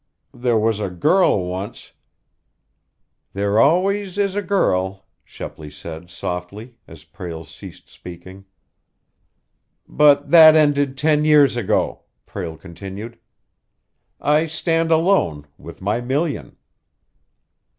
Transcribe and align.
There 0.33 0.57
was 0.57 0.79
a 0.79 0.89
girl 0.89 1.45
once" 1.45 1.91
"There 3.33 3.59
always 3.59 4.17
is 4.17 4.33
a 4.35 4.41
girl," 4.41 5.05
Shepley 5.23 5.69
said 5.69 6.09
softly, 6.09 6.79
as 6.87 7.03
Prale 7.03 7.45
ceased 7.45 7.87
speaking. 7.87 8.45
"But 9.87 10.31
that 10.31 10.55
ended 10.55 10.97
ten 10.97 11.23
years 11.23 11.55
ago," 11.55 12.01
Prale 12.25 12.57
continued. 12.57 13.19
"I 14.19 14.47
stand 14.47 14.89
alone 14.89 15.45
with 15.59 15.83
my 15.83 16.01
million." 16.01 16.57